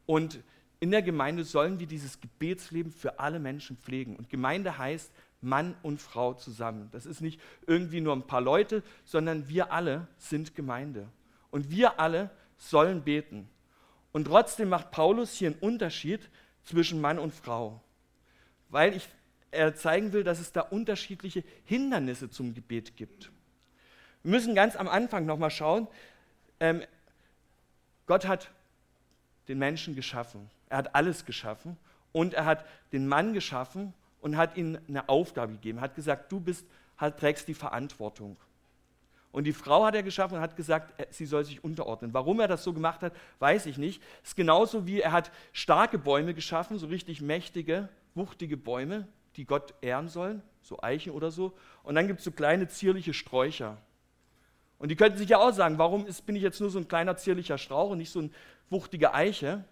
[0.06, 0.40] Und
[0.80, 4.16] in der Gemeinde sollen wir dieses Gebetsleben für alle Menschen pflegen.
[4.16, 6.88] Und Gemeinde heißt Mann und Frau zusammen.
[6.92, 11.08] Das ist nicht irgendwie nur ein paar Leute, sondern wir alle sind Gemeinde.
[11.50, 13.48] Und wir alle sollen beten.
[14.12, 16.28] Und trotzdem macht Paulus hier einen Unterschied
[16.64, 17.82] zwischen Mann und Frau,
[18.68, 19.08] weil ich,
[19.52, 23.30] er zeigen will, dass es da unterschiedliche Hindernisse zum Gebet gibt.
[24.22, 25.86] Wir müssen ganz am Anfang nochmal schauen.
[26.58, 26.82] Ähm,
[28.06, 28.50] Gott hat
[29.48, 30.50] den Menschen geschaffen.
[30.68, 31.76] Er hat alles geschaffen
[32.12, 35.78] und er hat den Mann geschaffen und hat ihm eine Aufgabe gegeben.
[35.78, 36.64] Er hat gesagt, du bist,
[36.98, 38.36] halt, trägst die Verantwortung.
[39.32, 42.12] Und die Frau hat er geschaffen und hat gesagt, sie soll sich unterordnen.
[42.12, 44.02] Warum er das so gemacht hat, weiß ich nicht.
[44.22, 49.44] Es ist genauso wie er hat starke Bäume geschaffen, so richtig mächtige, wuchtige Bäume, die
[49.44, 51.54] Gott ehren sollen, so Eichen oder so.
[51.82, 53.78] Und dann gibt es so kleine zierliche Sträucher.
[54.78, 56.88] Und die könnten sich ja auch sagen, warum ist, bin ich jetzt nur so ein
[56.88, 58.30] kleiner zierlicher Strauch und nicht so eine
[58.68, 59.64] wuchtige Eiche?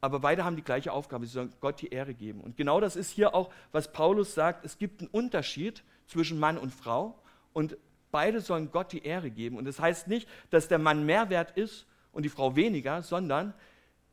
[0.00, 2.40] Aber beide haben die gleiche Aufgabe, sie sollen Gott die Ehre geben.
[2.40, 6.58] Und genau das ist hier auch, was Paulus sagt, es gibt einen Unterschied zwischen Mann
[6.58, 7.18] und Frau
[7.52, 7.76] und
[8.10, 9.56] beide sollen Gott die Ehre geben.
[9.56, 13.54] Und das heißt nicht, dass der Mann mehr wert ist und die Frau weniger, sondern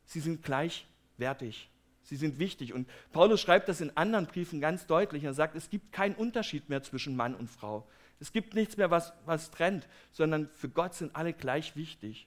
[0.04, 1.70] sie sind gleichwertig.
[2.02, 2.72] Sie sind wichtig.
[2.72, 5.24] Und Paulus schreibt das in anderen Briefen ganz deutlich.
[5.24, 7.86] Er sagt, es gibt keinen Unterschied mehr zwischen Mann und Frau.
[8.20, 12.26] Es gibt nichts mehr, was, was trennt, sondern für Gott sind alle gleich wichtig.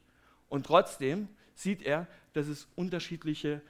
[0.49, 3.61] Und trotzdem sieht er, dass es unterschiedliche,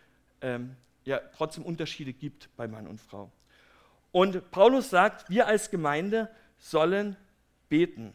[0.41, 3.31] ähm, ja, trotzdem Unterschiede gibt bei Mann und Frau.
[4.11, 7.15] Und Paulus sagt, wir als Gemeinde sollen
[7.69, 8.13] beten.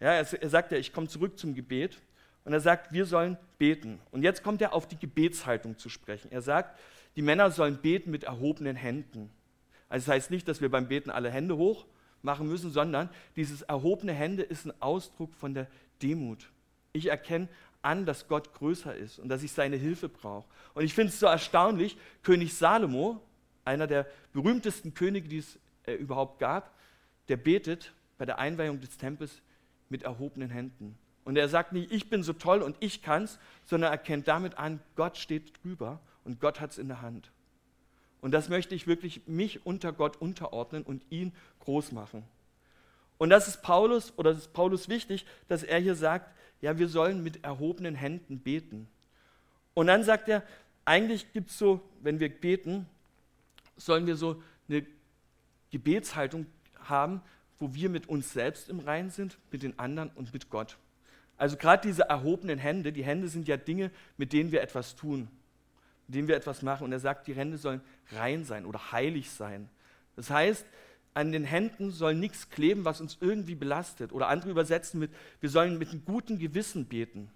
[0.00, 1.98] Ja, er, er sagt ja, ich komme zurück zum Gebet.
[2.46, 3.98] Und er sagt, wir sollen beten.
[4.12, 6.30] Und jetzt kommt er auf die Gebetshaltung zu sprechen.
[6.30, 6.78] Er sagt,
[7.16, 9.30] die Männer sollen beten mit erhobenen Händen.
[9.88, 11.86] Also das heißt nicht, dass wir beim Beten alle Hände hoch
[12.22, 15.66] machen müssen, sondern dieses erhobene Hände ist ein Ausdruck von der
[16.00, 16.48] Demut.
[16.92, 17.48] Ich erkenne
[17.82, 20.46] an, dass Gott größer ist und dass ich seine Hilfe brauche.
[20.74, 23.20] Und ich finde es so erstaunlich, König Salomo,
[23.64, 26.78] einer der berühmtesten Könige, die es äh, überhaupt gab,
[27.26, 29.42] der betet bei der Einweihung des Tempels
[29.88, 30.96] mit erhobenen Händen.
[31.26, 34.58] Und er sagt nicht, ich bin so toll und ich kann's, sondern er erkennt damit
[34.58, 37.32] an, Gott steht drüber und Gott hat es in der Hand.
[38.20, 42.22] Und das möchte ich wirklich mich unter Gott unterordnen und ihn groß machen.
[43.18, 46.88] Und das ist Paulus, oder das ist Paulus wichtig, dass er hier sagt, ja, wir
[46.88, 48.86] sollen mit erhobenen Händen beten.
[49.74, 50.44] Und dann sagt er,
[50.84, 52.86] eigentlich gibt es so, wenn wir beten,
[53.76, 54.86] sollen wir so eine
[55.72, 56.46] Gebetshaltung
[56.84, 57.20] haben,
[57.58, 60.76] wo wir mit uns selbst im Reinen sind, mit den anderen und mit Gott.
[61.38, 65.28] Also gerade diese erhobenen Hände, die Hände sind ja Dinge, mit denen wir etwas tun,
[66.06, 66.84] mit denen wir etwas machen.
[66.84, 67.80] Und er sagt, die Hände sollen
[68.12, 69.68] rein sein oder heilig sein.
[70.14, 70.64] Das heißt,
[71.12, 74.12] an den Händen soll nichts kleben, was uns irgendwie belastet.
[74.12, 77.30] Oder andere übersetzen mit, wir sollen mit einem guten Gewissen beten.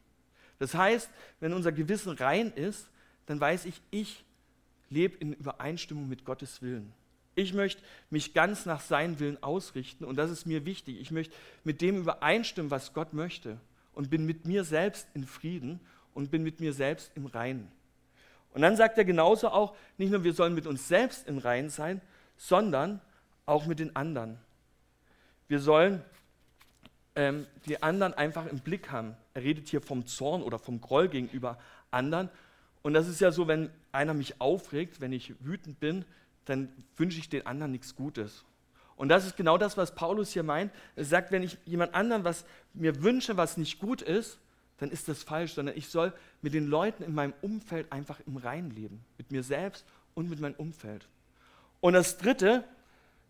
[0.58, 1.10] Das heißt,
[1.40, 2.88] wenn unser Gewissen rein ist,
[3.26, 4.24] dann weiß ich, ich
[4.90, 6.92] lebe in Übereinstimmung mit Gottes Willen.
[7.34, 11.00] Ich möchte mich ganz nach seinem Willen ausrichten und das ist mir wichtig.
[11.00, 11.34] Ich möchte
[11.64, 13.58] mit dem übereinstimmen, was Gott möchte
[14.00, 15.78] und bin mit mir selbst in Frieden
[16.14, 17.70] und bin mit mir selbst im Reinen.
[18.54, 21.68] Und dann sagt er genauso auch, nicht nur wir sollen mit uns selbst im Reinen
[21.68, 22.00] sein,
[22.38, 23.02] sondern
[23.44, 24.38] auch mit den anderen.
[25.48, 26.02] Wir sollen
[27.14, 29.18] ähm, die anderen einfach im Blick haben.
[29.34, 31.58] Er redet hier vom Zorn oder vom Groll gegenüber
[31.90, 32.30] anderen.
[32.80, 36.06] Und das ist ja so, wenn einer mich aufregt, wenn ich wütend bin,
[36.46, 38.46] dann wünsche ich den anderen nichts Gutes.
[39.00, 40.70] Und das ist genau das, was Paulus hier meint.
[40.94, 44.38] Er sagt, wenn ich jemand anderen was mir wünsche, was nicht gut ist,
[44.76, 48.36] dann ist das falsch, sondern ich soll mit den Leuten in meinem Umfeld einfach im
[48.36, 51.08] Rein leben, mit mir selbst und mit meinem Umfeld.
[51.80, 52.62] Und das Dritte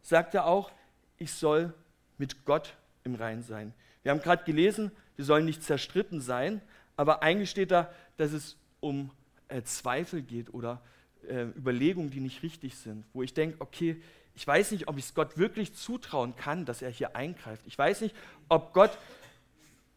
[0.03, 0.73] sagt er auch,
[1.19, 1.73] ich soll
[2.19, 3.73] mit Gott im Rein sein.
[4.03, 6.61] Wir haben gerade gelesen, wir sollen nicht zerstritten sein,
[6.97, 9.13] aber eigentlich steht da, dass es um
[9.47, 10.83] äh, Zweifel geht oder
[11.29, 14.03] äh, Überlegungen, die nicht richtig sind, wo ich denke, okay,
[14.41, 17.63] ich weiß nicht, ob ich es Gott wirklich zutrauen kann, dass er hier eingreift.
[17.67, 18.17] Ich weiß nicht,
[18.49, 18.97] ob Gott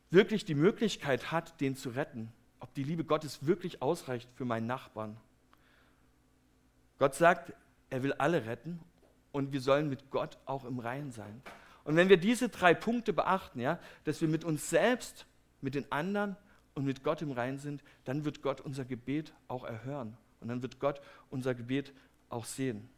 [0.10, 2.30] wirklich die Möglichkeit hat, den zu retten,
[2.60, 5.16] ob die Liebe Gottes wirklich ausreicht für meinen Nachbarn.
[7.00, 7.54] Gott sagt,
[7.90, 8.82] er will alle retten
[9.32, 11.42] und wir sollen mit Gott auch im Reinen sein.
[11.86, 15.26] Und wenn wir diese drei Punkte beachten, ja, dass wir mit uns selbst,
[15.62, 16.36] mit den anderen
[16.74, 20.18] und mit Gott im Rein sind, dann wird Gott unser Gebet auch erhören.
[20.42, 21.94] Und dann wird Gott unser Gebet
[22.28, 22.90] auch sehen.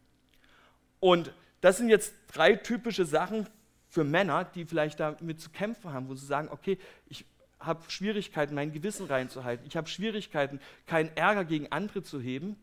[1.05, 3.47] Und das sind jetzt drei typische Sachen
[3.89, 7.25] für Männer, die vielleicht damit zu kämpfen haben, wo sie sagen, okay, ich
[7.59, 9.67] habe Schwierigkeiten, mein Gewissen reinzuhalten.
[9.67, 12.55] Ich habe Schwierigkeiten, keinen Ärger gegen andere zu heben.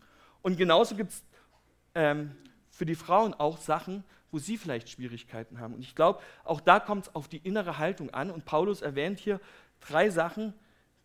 [0.42, 1.22] Und genauso gibt es
[1.94, 2.32] ähm,
[2.68, 4.02] für die Frauen auch Sachen,
[4.32, 5.74] wo sie vielleicht Schwierigkeiten haben.
[5.74, 8.28] Und ich glaube, auch da kommt es auf die innere Haltung an.
[8.28, 9.38] Und Paulus erwähnt hier
[9.78, 10.52] drei Sachen,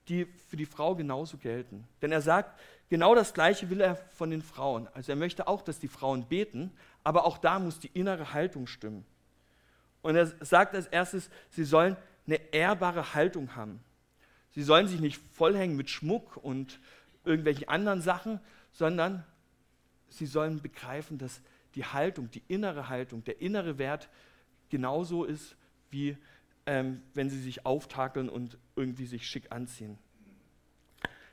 [0.09, 1.87] die für die Frau genauso gelten.
[2.01, 4.87] Denn er sagt, genau das Gleiche will er von den Frauen.
[4.93, 6.71] Also er möchte auch, dass die Frauen beten,
[7.03, 9.05] aber auch da muss die innere Haltung stimmen.
[10.01, 13.81] Und er sagt als erstes, sie sollen eine ehrbare Haltung haben.
[14.51, 16.79] Sie sollen sich nicht vollhängen mit Schmuck und
[17.25, 18.39] irgendwelchen anderen Sachen,
[18.71, 19.25] sondern
[20.09, 21.41] sie sollen begreifen, dass
[21.75, 24.09] die Haltung, die innere Haltung, der innere Wert
[24.69, 25.55] genauso ist,
[25.89, 26.17] wie
[26.67, 29.97] ähm, wenn sie sich auftakeln und irgendwie sich schick anziehen.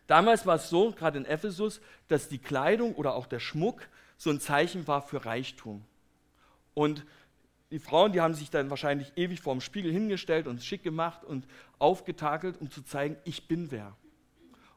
[0.07, 4.31] Damals war es so, gerade in Ephesus, dass die Kleidung oder auch der Schmuck so
[4.31, 5.85] ein Zeichen war für Reichtum.
[6.75, 7.05] Und
[7.71, 11.47] die Frauen, die haben sich dann wahrscheinlich ewig vorm Spiegel hingestellt und schick gemacht und
[11.79, 13.97] aufgetakelt, um zu zeigen, ich bin wer.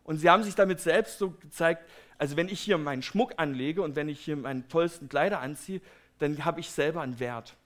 [0.03, 3.81] Und sie haben sich damit selbst so gezeigt, also wenn ich hier meinen Schmuck anlege
[3.81, 5.81] und wenn ich hier meine tollsten Kleider anziehe,
[6.19, 7.56] dann habe ich selber einen Wert.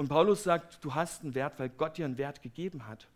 [0.00, 3.06] Und Paulus sagt, du hast einen Wert, weil Gott dir einen Wert gegeben hat.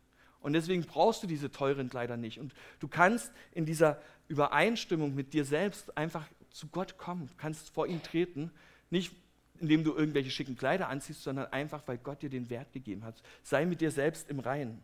[0.42, 2.38] Und deswegen brauchst du diese teuren Kleider nicht.
[2.38, 7.86] Und du kannst in dieser Übereinstimmung mit dir selbst einfach zu Gott kommen, kannst vor
[7.86, 8.50] ihn treten,
[8.90, 9.16] nicht
[9.60, 13.14] indem du irgendwelche schicken Kleider anziehst, sondern einfach, weil Gott dir den Wert gegeben hat.
[13.42, 14.82] Sei mit dir selbst im Reinen.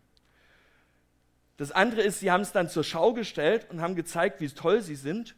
[1.58, 4.80] Das andere ist, sie haben es dann zur Schau gestellt und haben gezeigt, wie toll
[4.80, 5.36] sie sind.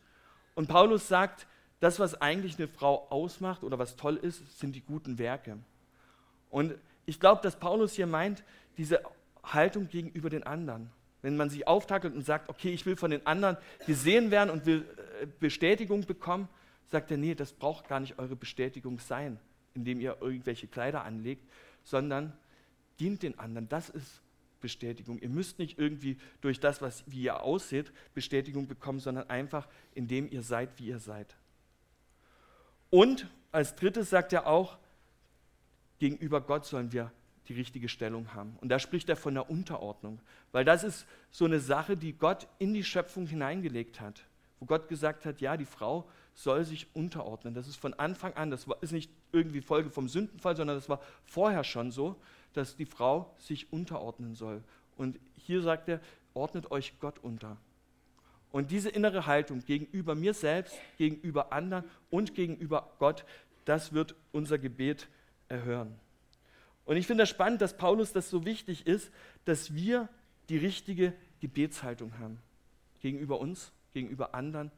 [0.55, 1.48] Und Paulus sagt,
[1.81, 5.59] das, was eigentlich eine Frau ausmacht oder was toll ist, sind die guten Werke.
[6.53, 6.75] Und
[7.07, 8.45] ich glaube, dass Paulus hier meint,
[8.77, 9.01] diese
[9.43, 10.91] Haltung gegenüber den anderen.
[11.23, 14.67] Wenn man sich auftackelt und sagt, okay, ich will von den anderen gesehen werden und
[14.67, 14.85] will
[15.23, 16.49] äh, Bestätigung bekommen,
[16.88, 19.41] sagt er, nee, das braucht gar nicht eure Bestätigung sein,
[19.75, 21.49] indem ihr irgendwelche Kleider anlegt,
[21.85, 22.35] sondern
[23.01, 23.69] dient den anderen.
[23.69, 24.21] Das ist
[24.61, 25.19] Bestätigung.
[25.21, 30.31] Ihr müsst nicht irgendwie durch das, was, wie ihr aussieht, Bestätigung bekommen, sondern einfach, indem
[30.31, 31.35] ihr seid, wie ihr seid.
[32.91, 34.77] Und als drittes sagt er auch,
[36.03, 37.12] gegenüber Gott sollen wir
[37.47, 38.57] die richtige Stellung haben.
[38.61, 40.19] Und da spricht er von der Unterordnung,
[40.51, 44.25] weil das ist so eine Sache, die Gott in die Schöpfung hineingelegt hat,
[44.59, 47.55] wo Gott gesagt hat, ja, die Frau soll sich unterordnen.
[47.55, 51.01] Das ist von Anfang an, das ist nicht irgendwie Folge vom Sündenfall, sondern das war
[51.25, 52.17] vorher schon so,
[52.53, 54.65] dass die Frau sich unterordnen soll.
[54.97, 56.01] Und hier sagt er,
[56.35, 57.59] ordnet euch Gott unter.
[58.51, 63.25] Und diese innere Haltung gegenüber mir selbst, gegenüber anderen und gegenüber Gott,
[63.67, 65.07] das wird unser Gebet
[65.53, 65.95] erhören.
[66.85, 69.11] Und ich finde das spannend, dass Paulus das so wichtig ist,
[69.45, 70.09] dass wir
[70.49, 72.38] die richtige Gebetshaltung haben.
[73.01, 74.73] Gegenüber uns, gegenüber anderen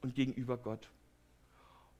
[0.00, 0.88] und gegenüber Gott.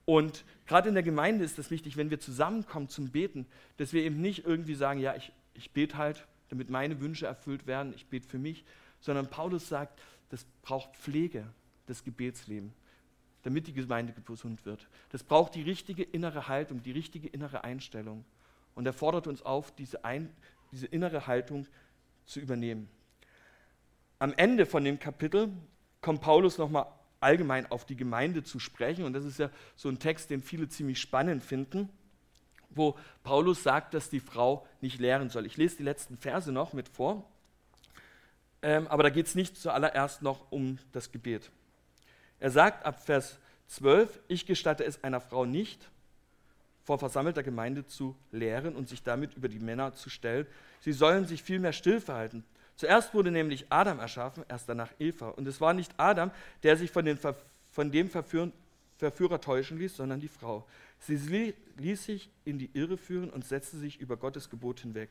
[0.07, 4.03] Und gerade in der Gemeinde ist das wichtig, wenn wir zusammenkommen zum Beten, dass wir
[4.03, 8.07] eben nicht irgendwie sagen, ja, ich, ich bete halt, damit meine Wünsche erfüllt werden, ich
[8.07, 8.65] bete für mich,
[9.01, 11.47] sondern Paulus sagt, das braucht Pflege,
[11.87, 12.73] das Gebetsleben,
[13.43, 14.89] damit die Gemeinde gesund wird.
[15.11, 18.25] Das braucht die richtige innere Haltung, die richtige innere Einstellung.
[18.75, 20.31] Und er fordert uns auf, diese, ein,
[20.73, 21.67] diese innere Haltung
[22.27, 22.89] zu übernehmen.
[24.19, 25.51] Am Ende von dem Kapitel
[26.01, 26.87] kommt Paulus nochmal
[27.21, 29.05] allgemein auf die Gemeinde zu sprechen.
[29.05, 31.89] Und das ist ja so ein Text, den viele ziemlich spannend finden,
[32.71, 35.47] wo Paulus sagt, dass die Frau nicht lehren soll.
[35.47, 37.29] Ich lese die letzten Verse noch mit vor,
[38.63, 41.51] ähm, aber da geht es nicht zuallererst noch um das Gebet.
[42.41, 45.89] Er sagt ab Vers 12, ich gestatte es einer Frau nicht,
[46.83, 50.47] vor versammelter Gemeinde zu lehren und sich damit über die Männer zu stellen.
[50.81, 52.43] Sie sollen sich vielmehr still verhalten.
[52.75, 55.29] Zuerst wurde nämlich Adam erschaffen, erst danach Eva.
[55.29, 56.31] Und es war nicht Adam,
[56.63, 57.19] der sich von, den,
[57.71, 58.53] von dem Verführen,
[58.97, 60.67] Verführer täuschen ließ, sondern die Frau.
[60.99, 65.11] Sie ließ sich in die Irre führen und setzte sich über Gottes Gebot hinweg.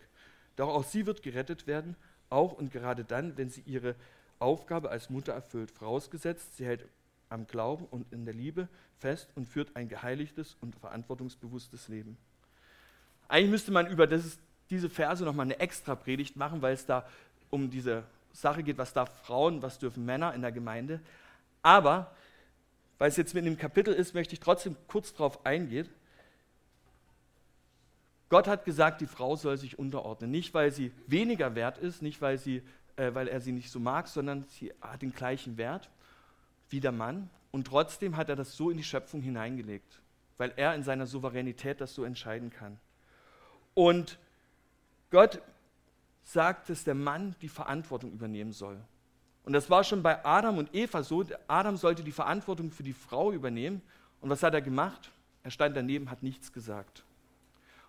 [0.55, 1.95] Doch auch sie wird gerettet werden,
[2.29, 3.95] auch und gerade dann, wenn sie ihre
[4.39, 5.71] Aufgabe als Mutter erfüllt.
[5.71, 6.85] Vorausgesetzt, sie hält
[7.29, 12.17] am Glauben und in der Liebe fest und führt ein geheiligtes und verantwortungsbewusstes Leben.
[13.27, 14.39] Eigentlich müsste man über das,
[14.69, 17.07] diese Verse nochmal eine extra Predigt machen, weil es da
[17.49, 20.99] um diese Sache geht, was darf Frauen, was dürfen Männer in der Gemeinde.
[21.61, 22.15] Aber,
[22.97, 25.87] weil es jetzt mit dem Kapitel ist, möchte ich trotzdem kurz darauf eingehen.
[28.29, 30.29] Gott hat gesagt, die Frau soll sich unterordnen.
[30.29, 32.61] Nicht, weil sie weniger wert ist, nicht, weil, sie,
[32.95, 35.89] äh, weil er sie nicht so mag, sondern sie hat den gleichen Wert
[36.69, 37.29] wie der Mann.
[37.51, 40.01] Und trotzdem hat er das so in die Schöpfung hineingelegt,
[40.37, 42.79] weil er in seiner Souveränität das so entscheiden kann.
[43.73, 44.19] Und
[45.09, 45.41] Gott
[46.23, 48.77] sagt, dass der Mann die Verantwortung übernehmen soll.
[49.43, 51.25] Und das war schon bei Adam und Eva so.
[51.47, 53.81] Adam sollte die Verantwortung für die Frau übernehmen.
[54.21, 55.11] Und was hat er gemacht?
[55.43, 57.03] Er stand daneben, hat nichts gesagt.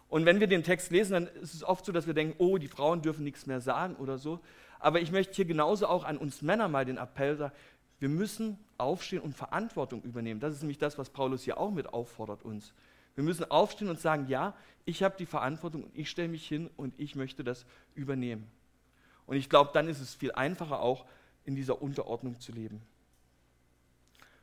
[0.08, 2.58] Und wenn wir den Text lesen, dann ist es oft so, dass wir denken, oh,
[2.58, 4.40] die Frauen dürfen nichts mehr sagen oder so.
[4.78, 7.54] Aber ich möchte hier genauso auch an uns Männer mal den Appell sagen,
[8.00, 10.40] wir müssen aufstehen und Verantwortung übernehmen.
[10.40, 12.72] Das ist nämlich das, was Paulus hier auch mit auffordert uns.
[13.14, 14.54] Wir müssen aufstehen und sagen, ja,
[14.86, 18.50] ich habe die Verantwortung und ich stelle mich hin und ich möchte das übernehmen.
[19.26, 21.06] Und ich glaube, dann ist es viel einfacher auch,
[21.44, 22.82] in dieser Unterordnung zu leben.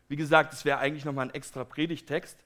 [0.08, 2.38] Wie gesagt, es wäre eigentlich nochmal ein extra Predigtext.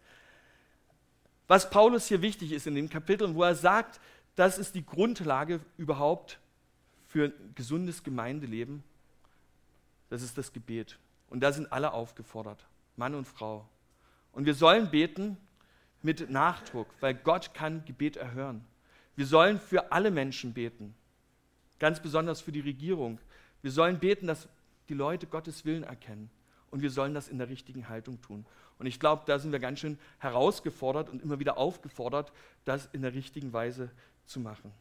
[1.48, 4.00] Was Paulus hier wichtig ist in dem Kapitel, wo er sagt,
[4.36, 6.40] das ist die Grundlage überhaupt
[7.06, 8.84] für ein gesundes Gemeindeleben,
[10.12, 11.00] das ist das Gebet.
[11.30, 13.66] Und da sind alle aufgefordert, Mann und Frau.
[14.34, 15.38] Und wir sollen beten
[16.02, 18.66] mit Nachdruck, weil Gott kann Gebet erhören.
[19.16, 20.94] Wir sollen für alle Menschen beten,
[21.80, 23.20] ganz besonders für die Regierung.
[23.62, 24.50] Wir sollen beten, dass
[24.90, 26.30] die Leute Gottes Willen erkennen.
[26.72, 28.46] Und wir sollen das in der richtigen Haltung tun.
[28.80, 32.34] Und ich glaube, da sind wir ganz schön herausgefordert und immer wieder aufgefordert,
[32.66, 33.92] das in der richtigen Weise
[34.26, 34.74] zu machen.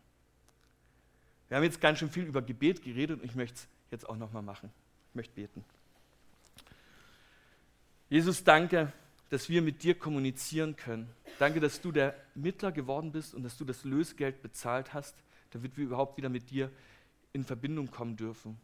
[1.47, 4.16] Wir haben jetzt ganz schön viel über Gebet geredet und ich möchte es jetzt auch
[4.16, 4.73] nochmal machen.
[5.11, 5.64] Ich möchte beten.
[8.09, 8.92] Jesus, danke,
[9.29, 11.09] dass wir mit dir kommunizieren können.
[11.38, 15.16] Danke, dass du der Mittler geworden bist und dass du das Lösegeld bezahlt hast,
[15.51, 16.70] damit wir überhaupt wieder mit dir
[17.33, 18.57] in Verbindung kommen dürfen.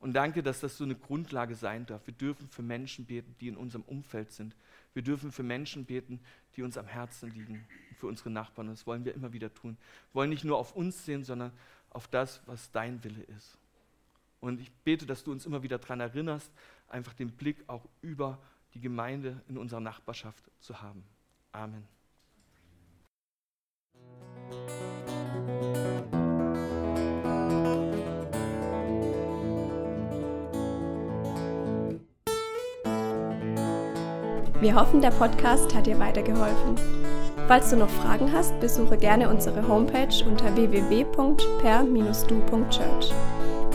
[0.00, 2.06] Und danke, dass das so eine Grundlage sein darf.
[2.06, 4.54] Wir dürfen für Menschen beten, die in unserem Umfeld sind.
[4.94, 6.20] Wir dürfen für Menschen beten,
[6.56, 7.66] die uns am Herzen liegen,
[7.98, 8.68] für unsere Nachbarn.
[8.68, 9.76] Das wollen wir immer wieder tun.
[10.12, 11.52] Wir wollen nicht nur auf uns sehen, sondern
[11.90, 13.58] auf das, was dein Wille ist.
[14.40, 16.50] Und ich bete, dass du uns immer wieder daran erinnerst,
[16.88, 18.38] einfach den Blick auch über
[18.74, 21.02] die Gemeinde in unserer Nachbarschaft zu haben.
[21.52, 21.86] Amen.
[34.60, 36.74] Wir hoffen, der Podcast hat dir weitergeholfen.
[37.46, 43.37] Falls du noch Fragen hast, besuche gerne unsere Homepage unter www.per-du.church.